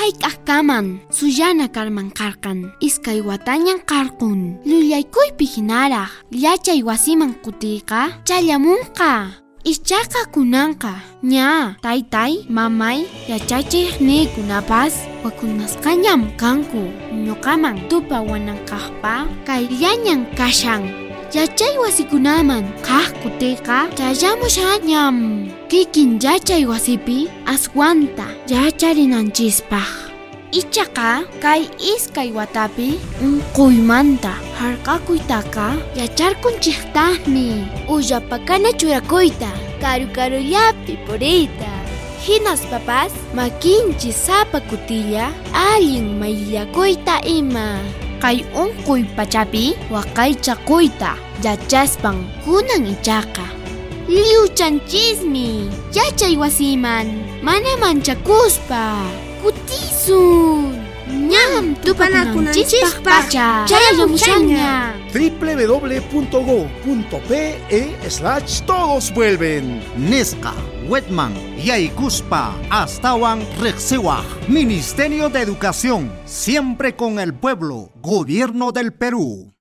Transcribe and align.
hayk'aqkaman 0.00 0.86
suyana 1.18 1.66
karman 1.76 2.08
karqan 2.18 2.58
iskay 2.88 3.20
watañan 3.28 3.80
karqun 3.90 4.40
llullaykuypi 4.68 5.44
hinaraq 5.54 6.10
yachay 6.44 6.80
wasiman 6.88 7.32
kutiyqa 7.44 8.00
challamunqa 8.28 9.12
Ichaqa 9.60 10.24
kunanqa 10.32 11.04
ña 11.22 11.76
taytay 11.84 12.48
mamay 12.48 13.04
yachachikniykunapas 13.28 14.96
wakunasqañam 15.20 16.32
kanku. 16.40 16.88
Ñuqaman 17.12 17.76
tupa 17.92 18.24
wanankaqpa 18.24 19.28
kay 19.44 19.68
llañan 19.68 20.24
kashan 20.32 21.09
yachay 21.34 21.74
wasikunaman 21.82 22.64
kaq 22.82 23.10
kutiyqa 23.22 23.78
challamushañam 23.98 25.16
kikin 25.70 26.18
yachay 26.24 26.62
wasipi 26.70 27.18
aswanta. 27.46 28.26
Yacharinanchispaq 28.52 30.10
Ichaqa 30.50 31.22
kay 31.38 31.62
iskay 31.78 32.34
watapi 32.34 32.98
unquymanta 33.22 34.34
harqakuytaqa 34.58 35.66
yacharkunchiqtaqmi 35.98 37.46
uyapakana 37.94 38.74
churakuyta 38.74 39.50
karu 39.82 40.10
karullapi 40.16 40.98
puriyta 41.06 41.70
hinas 42.26 42.66
papas 42.66 43.14
makinchis 43.38 44.18
sapa 44.26 44.58
kutilla 44.66 45.30
allin 45.54 46.18
maylakuyta 46.18 47.22
ima 47.22 47.78
kay 48.22 48.38
unquy 48.62 49.02
pachapi 49.16 49.64
waqaychakuyta 49.94 51.10
yachaspan 51.44 52.16
kunan 52.44 52.84
ichaqa 52.92 53.46
liuchanchismi 54.14 55.48
yachay 55.96 56.34
wasiman 56.36 57.06
mana 57.42 57.72
manchakuspa 57.82 58.82
kutisun. 59.42 60.76
Ñam 61.10 61.74
tupanakunanchispaqpacha 61.84 63.46
chayamushaña 63.70 64.89
www.go.pe 65.12 66.80
slash 68.08 68.62
todos 68.62 69.12
vuelven. 69.12 69.80
Nesca, 69.96 70.52
Wetman, 70.88 71.34
Yaikuspa, 71.56 72.54
Astawan, 72.70 73.40
Rexewaj. 73.60 74.24
Ministerio 74.48 75.28
de 75.28 75.40
Educación, 75.42 76.12
siempre 76.24 76.96
con 76.96 77.18
el 77.18 77.34
pueblo. 77.34 77.90
Gobierno 78.02 78.72
del 78.72 78.92
Perú. 78.92 79.54